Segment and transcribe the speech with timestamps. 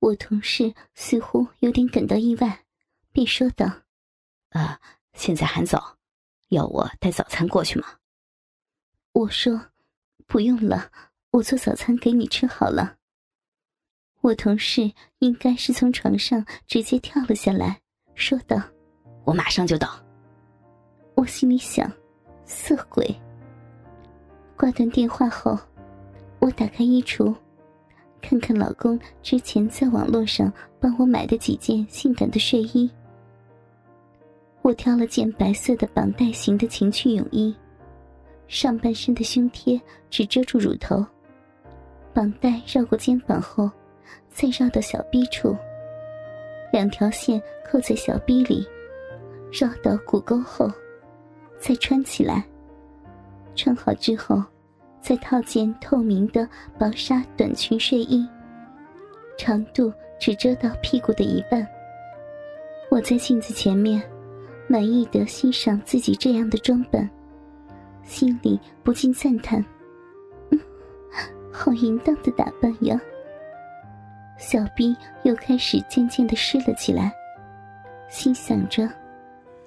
[0.00, 2.64] 我同事似乎有点感到意外，
[3.12, 3.66] 便说道
[4.50, 4.80] ：“啊，
[5.12, 5.96] 现在还早，
[6.48, 7.86] 要我带早餐过去吗？”
[9.12, 9.70] 我说
[10.26, 10.90] ：“不用了，
[11.32, 12.96] 我做早餐给你吃好了。”
[14.22, 17.80] 我同事应该是从床上直接跳了下来，
[18.14, 18.60] 说道
[19.24, 20.04] ：“我马上就到。”
[21.16, 21.90] 我心里想
[22.46, 23.04] ：“色鬼。”
[24.56, 25.58] 挂断电话后，
[26.38, 27.34] 我打开衣橱。
[28.20, 32.90] 看看老公之前在网络上帮我买的几件性感的睡衣，
[34.62, 37.54] 我挑了件白色的绑带型的情趣泳衣，
[38.48, 41.04] 上半身的胸贴只遮住乳头，
[42.12, 43.70] 绑带绕过肩膀后，
[44.30, 45.56] 再绕到小臂处，
[46.72, 47.40] 两条线
[47.70, 48.66] 扣在小臂里，
[49.52, 50.70] 绕到骨沟后，
[51.58, 52.44] 再穿起来。
[53.54, 54.42] 穿好之后。
[55.00, 56.46] 再套件透明的
[56.78, 58.26] 薄纱短裙睡衣，
[59.36, 61.66] 长度只遮到屁股的一半。
[62.90, 64.02] 我在镜子前面，
[64.66, 67.08] 满意的欣赏自己这样的装扮，
[68.02, 69.64] 心里不禁赞叹
[70.50, 70.60] ：“嗯，
[71.52, 73.00] 好淫荡的打扮呀！”
[74.38, 77.12] 小臂又开始渐渐的湿了起来，
[78.08, 78.88] 心想着：“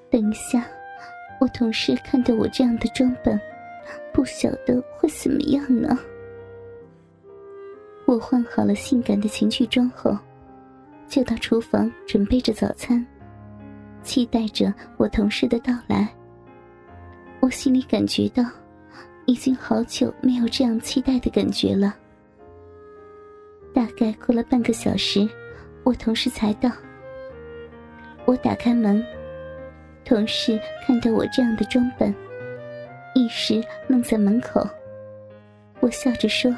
[0.10, 0.66] 等一下，
[1.40, 3.40] 我同事看到我这样的装扮。”
[4.14, 5.98] 不晓得会怎么样呢。
[8.06, 10.18] 我换好了性感的情趣装后，
[11.08, 13.06] 就到厨房准备着早餐，
[14.04, 16.08] 期待着我同事的到来。
[17.40, 18.44] 我心里感觉到，
[19.26, 21.96] 已经好久没有这样期待的感觉了。
[23.74, 25.28] 大概过了半个小时，
[25.84, 26.70] 我同事才到。
[28.26, 29.04] 我打开门，
[30.04, 32.14] 同事看到我这样的装扮。
[33.14, 34.66] 一时愣在门口，
[35.82, 36.50] 我笑着说：“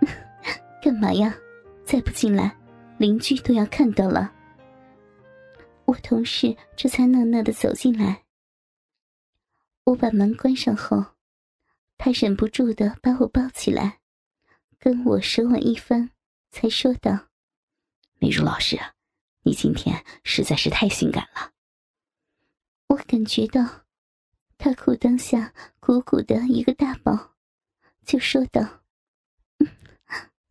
[0.82, 1.34] 干嘛呀？
[1.84, 2.56] 再不进来，
[2.98, 4.32] 邻居都要看到了。”
[5.84, 8.24] 我同事这才讷讷的走进来。
[9.84, 11.04] 我把门关上后，
[11.96, 14.00] 他忍不住的把我抱起来，
[14.80, 16.10] 跟我舌吻一番，
[16.50, 17.28] 才说道
[18.18, 18.76] ：“美如老师，
[19.42, 21.52] 你今天实在是太性感了。”
[22.88, 23.85] 我感觉到。
[24.66, 27.16] 他裤裆下鼓鼓的一个大包，
[28.04, 28.60] 就说道：“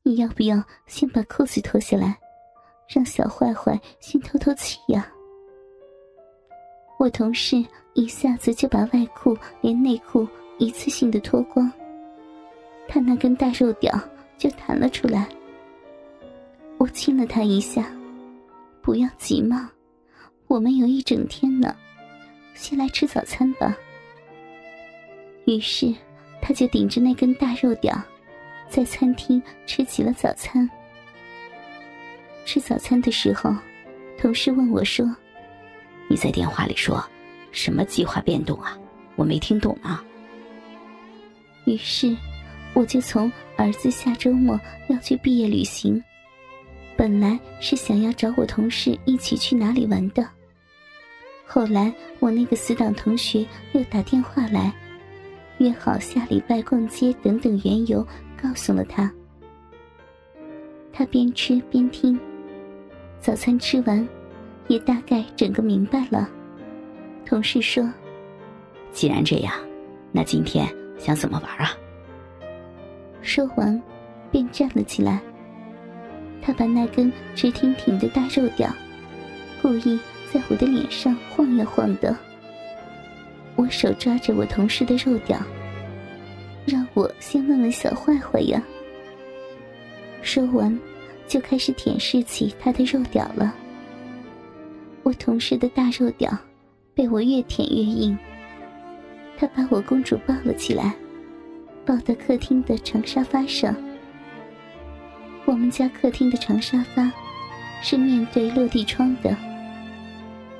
[0.03, 2.17] 你要不要先把裤子脱下来，
[2.87, 5.11] 让小坏坏先透透气呀？”
[6.97, 7.61] 我同事
[7.93, 10.25] 一下子就把外裤连内裤
[10.59, 11.69] 一次性的脱光，
[12.87, 13.93] 他那根大肉屌
[14.37, 15.27] 就弹了出来。
[16.77, 17.93] 我亲了他一下
[18.81, 19.69] ：“不要急嘛，
[20.47, 21.75] 我们有一整天呢，
[22.53, 23.75] 先来吃早餐吧。”
[25.45, 25.93] 于是，
[26.41, 27.95] 他就顶着那根大肉屌，
[28.67, 30.67] 在餐厅吃起了早餐。
[32.45, 33.55] 吃早餐的时候，
[34.17, 35.05] 同事问我说
[36.09, 37.03] ：“你在电话里说
[37.51, 38.77] 什么计划变动啊？
[39.15, 40.03] 我没听懂啊。”
[41.65, 42.15] 于是，
[42.73, 46.03] 我就从儿子下周末要去毕业旅行，
[46.97, 50.27] 本来是想要找我同事一起去哪里玩的。
[51.45, 54.73] 后来，我那个死党同学又打电话来。
[55.59, 58.05] 约好下礼拜逛街，等等缘由，
[58.41, 59.11] 告诉了他。
[60.91, 62.19] 他边吃边听，
[63.19, 64.07] 早餐吃完，
[64.67, 66.29] 也大概整个明白了。
[67.25, 67.89] 同事说
[68.91, 69.53] ：“既然这样，
[70.11, 70.67] 那今天
[70.97, 71.71] 想怎么玩啊？”
[73.21, 73.81] 说完，
[74.31, 75.21] 便站了起来。
[76.41, 78.69] 他把那根直挺挺的大肉屌，
[79.61, 79.99] 故意
[80.31, 82.15] 在我的脸上晃呀晃的。
[83.55, 85.39] 我手抓着我同事的肉屌，
[86.65, 88.61] 让我先问问小坏坏呀。
[90.21, 90.77] 说完，
[91.27, 93.53] 就开始舔舐起他的肉屌了。
[95.03, 96.37] 我同事的大肉屌
[96.93, 98.17] 被我越舔越硬，
[99.37, 100.93] 他把我公主抱了起来，
[101.85, 103.75] 抱到客厅的长沙发上。
[105.45, 107.11] 我们家客厅的长沙发
[107.81, 109.37] 是面对落地窗的，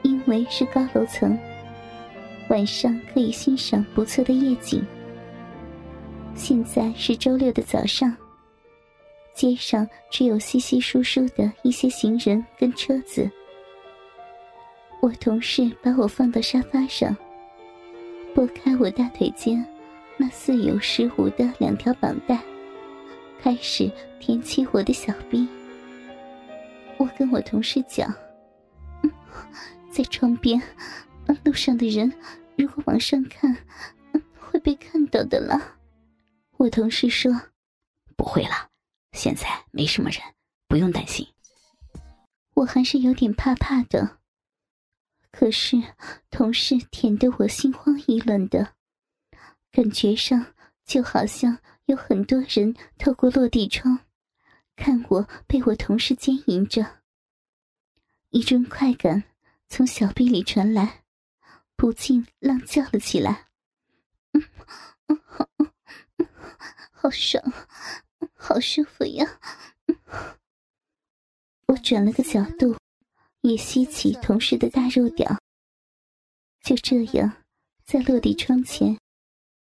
[0.03, 1.37] 因为是高楼层。
[2.49, 4.85] 晚上可以欣赏不错的夜景。
[6.35, 8.15] 现在是周六的早上，
[9.33, 13.29] 街上只有稀稀疏疏的一些行人跟车子。
[15.01, 17.15] 我同事把我放到沙发上，
[18.33, 19.65] 拨开我大腿间
[20.17, 22.39] 那似有似无的两条绑带，
[23.41, 25.47] 开始舔起我的小臂。
[26.97, 28.13] 我跟我同事讲
[29.91, 30.61] ：“在窗边。”
[31.43, 32.11] 路上的人
[32.57, 33.57] 如果往上看，
[34.39, 35.77] 会被看到的了。
[36.57, 37.31] 我同事说
[38.15, 38.69] ：“不会了，
[39.11, 40.21] 现在没什么人，
[40.67, 41.27] 不用担心。”
[42.55, 44.19] 我还是有点怕怕的。
[45.31, 45.75] 可是
[46.31, 48.75] 同事舔得我心慌意乱的，
[49.69, 50.53] 感觉上
[50.85, 53.99] 就好像有很多人透过落地窗，
[54.77, 57.01] 看我被我同事奸淫着。
[58.29, 59.25] 一阵快感
[59.67, 61.03] 从小臂里传来，
[61.75, 63.47] 不禁浪叫了起来。
[64.33, 64.43] 嗯
[65.07, 65.21] 嗯
[66.17, 66.27] 嗯，
[66.91, 67.43] 好爽，
[68.33, 69.39] 好舒服呀！
[71.67, 72.75] 我转了个角度。
[73.41, 75.39] 也吸起同事的大肉屌，
[76.63, 77.43] 就这样，
[77.83, 78.99] 在落地窗前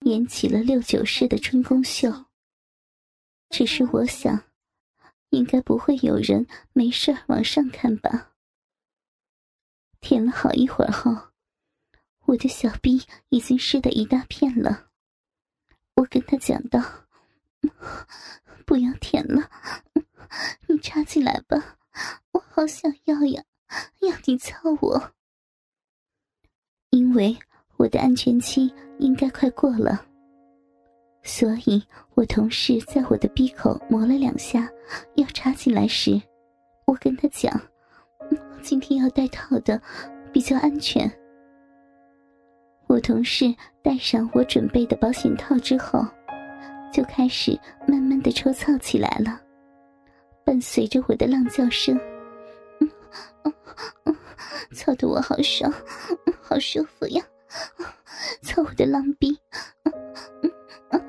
[0.02, 2.26] 演起了六九式的春宫秀。
[3.50, 4.44] 只是我想，
[5.30, 8.30] 应该不会有人没事往上看吧。
[10.00, 11.31] 舔了好一会儿后，
[12.26, 14.86] 我的小臂已经湿的一大片了。
[15.94, 16.80] 我跟他讲道
[18.64, 19.50] ：“不要舔了，
[20.66, 21.78] 你插进来吧，
[22.32, 23.44] 我好想要呀。”
[24.00, 25.12] 要你操我，
[26.90, 27.34] 因为
[27.78, 30.04] 我的安全期应该快过了，
[31.22, 31.82] 所以
[32.14, 34.70] 我同事在我的鼻口磨了两下，
[35.14, 36.20] 要插进来时，
[36.84, 37.58] 我跟他讲，
[38.60, 39.80] 今天要戴套的，
[40.34, 41.10] 比较安全。
[43.02, 43.52] 同事
[43.82, 46.06] 戴上我准备的保险套之后，
[46.92, 49.40] 就开始慢慢的抽操起来了，
[50.44, 51.98] 伴随着我的浪叫声。
[54.72, 55.70] 操的我好爽，
[56.40, 57.22] 好舒服呀！
[58.42, 59.36] 操我的浪逼，
[59.84, 59.92] 嗯
[60.92, 61.02] 嗯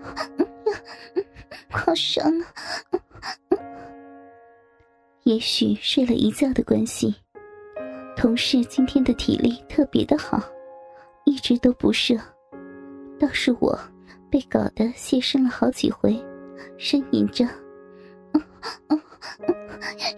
[1.16, 1.26] 嗯
[1.70, 3.58] 好爽啊！
[5.24, 7.16] 也许睡了一觉的关系，
[8.18, 10.44] 同事今天的体力特别的好，
[11.34, 12.16] 一直都不射。
[13.20, 13.76] 倒是我
[14.30, 16.14] 被搞得泄身了好几回，
[16.78, 17.44] 呻吟着，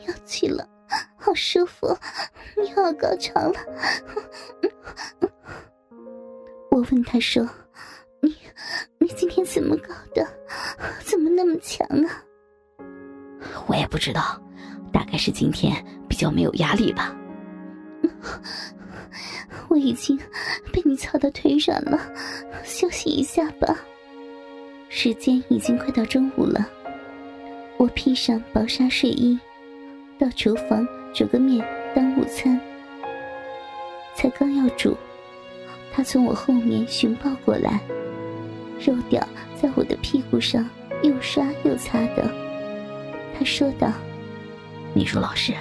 [0.05, 0.67] 要去了。
[1.15, 1.87] 好舒服，
[2.61, 3.53] 你要高潮了。
[6.69, 7.47] 我问他说
[8.21, 8.35] ：“你
[8.99, 10.27] 你今天怎么搞的？
[10.99, 12.23] 怎么那么强啊？”
[13.67, 14.37] 我也不知道，
[14.91, 15.73] 大概是今天
[16.09, 17.15] 比较没有压力吧。
[19.67, 20.17] 我已经
[20.71, 21.99] 被你操到腿软了，
[22.63, 23.77] 休息一下吧。
[24.89, 26.67] 时间已经快到中午了，
[27.77, 29.39] 我披上薄纱睡衣，
[30.19, 30.87] 到厨房。
[31.15, 31.65] 煮个面
[31.95, 32.59] 当午餐，
[34.17, 34.97] 才刚要煮，
[35.93, 37.79] 他从我后面寻抱过来，
[38.85, 39.25] 肉屌
[39.55, 40.69] 在我的屁股上
[41.03, 42.29] 又刷又擦的。
[43.33, 43.93] 他说道
[44.93, 45.53] ：“秘书老师，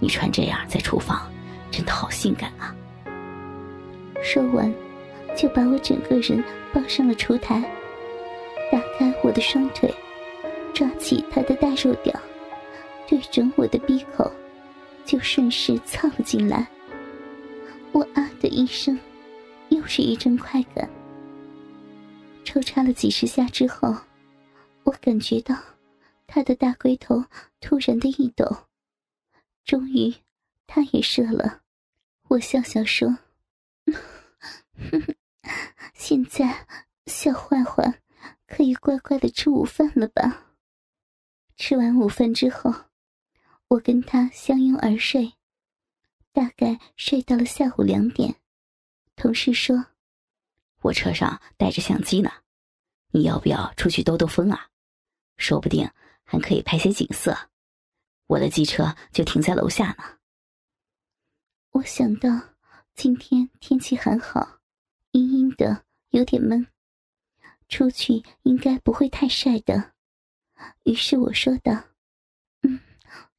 [0.00, 1.29] 你穿这样在厨房，
[1.70, 2.74] 真的好性感啊！”
[4.22, 4.72] 说完，
[5.36, 7.60] 就把我整个人抱上了厨台，
[8.70, 9.92] 打开我的双腿，
[10.74, 12.14] 抓起他的大肉屌，
[13.08, 14.30] 对准我的鼻口。
[15.06, 16.68] 就顺势操了进来，
[17.90, 18.96] 我啊的一声，
[19.70, 20.88] 又是一阵快感。
[22.44, 23.92] 抽插了几十下之后，
[24.84, 25.56] 我感觉到
[26.28, 27.24] 他的大龟头
[27.60, 28.46] 突然的一抖，
[29.64, 30.14] 终于
[30.68, 31.59] 他也射了。
[32.30, 33.18] 我笑笑说
[35.94, 36.66] ：“现在
[37.06, 38.00] 小坏坏
[38.46, 40.46] 可以乖乖的吃午饭了吧？”
[41.58, 42.72] 吃完午饭之后。
[43.66, 45.34] 我跟他相拥而睡，
[46.32, 48.34] 大概睡到了下午两点。
[49.14, 49.86] 同事说
[50.82, 52.32] ：“我车上带着相机呢，
[53.12, 54.70] 你要不要出去兜兜风啊？
[55.36, 55.88] 说不定
[56.24, 57.50] 还可以拍些景色。
[58.26, 60.04] 我的机车就停在楼下呢。”
[61.70, 62.28] 我想到
[62.94, 64.60] 今天天气很好，
[65.12, 66.66] 阴阴的，有点闷，
[67.68, 69.92] 出去应该不会太晒的。
[70.84, 71.84] 于是我说道。
[72.62, 72.80] 嗯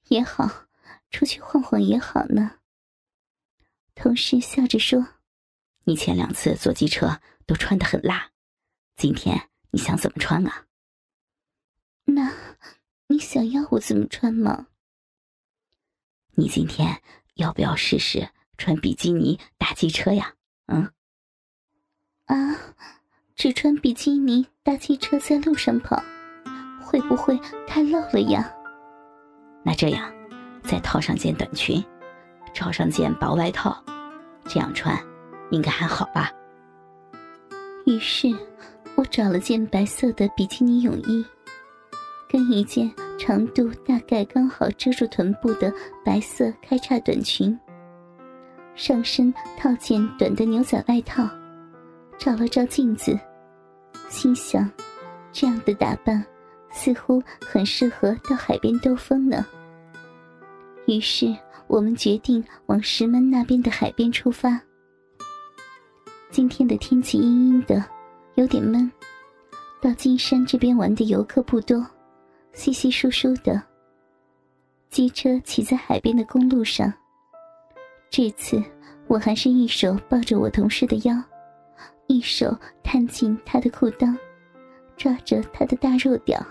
[0.07, 0.67] 也好，
[1.09, 2.59] 出去晃晃也好呢。
[3.95, 5.07] 同事笑着说
[5.85, 8.31] ：“你前两次坐机车都穿得很辣，
[8.95, 10.67] 今天你想怎么穿啊？”
[12.05, 12.33] 那，
[13.07, 14.67] 你想要我怎么穿吗？
[16.35, 17.01] 你今天
[17.41, 20.33] 要不要试试穿比基尼搭机车呀？
[20.67, 20.89] 嗯？
[22.25, 22.55] 啊，
[23.35, 26.01] 只穿比基尼搭机车在路上跑，
[26.81, 28.53] 会不会太露了呀？
[29.63, 30.11] 那这样，
[30.63, 31.83] 再套上件短裙，
[32.53, 33.83] 罩上件薄外套，
[34.45, 34.97] 这样穿，
[35.49, 36.31] 应该还好吧？
[37.85, 38.27] 于是，
[38.95, 41.25] 我找了件白色的比基尼泳衣，
[42.29, 42.89] 跟一件
[43.23, 45.71] 长度大概刚好遮住臀部的
[46.03, 47.55] 白色开叉短裙，
[48.73, 51.29] 上身套件短的牛仔外套，
[52.17, 53.15] 照了照镜子，
[54.09, 54.67] 心想，
[55.31, 56.25] 这样的打扮。
[56.73, 59.45] 似乎很适合到海边兜风呢。
[60.87, 61.35] 于是
[61.67, 64.59] 我们决定往石门那边的海边出发。
[66.31, 67.83] 今天的天气阴阴的，
[68.33, 68.89] 有点闷。
[69.79, 71.85] 到金山这边玩的游客不多，
[72.53, 73.61] 稀稀疏疏的。
[74.89, 76.91] 机车骑在海边的公路上。
[78.09, 78.61] 这次
[79.07, 81.15] 我还是一手抱着我同事的腰，
[82.07, 82.53] 一手
[82.83, 84.13] 探进他的裤裆，
[84.97, 86.45] 抓着他的大肉屌。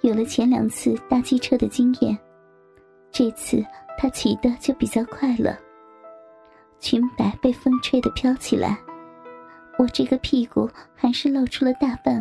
[0.00, 2.18] 有了前两次搭机车的经验，
[3.12, 3.64] 这次
[3.96, 5.56] 他骑的就比较快了。
[6.80, 8.76] 裙摆被风吹得飘起来，
[9.78, 12.20] 我这个屁股还是露出了大半。